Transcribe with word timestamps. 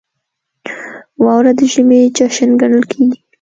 •واوره 1.23 1.51
د 1.57 1.59
ژمي 1.71 2.01
جشن 2.17 2.49
ګڼل 2.61 2.83
کېږي. 2.91 3.19